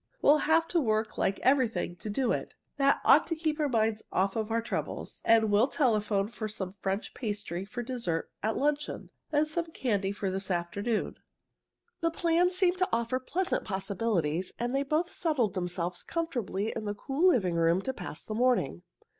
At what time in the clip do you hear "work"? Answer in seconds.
0.81-1.19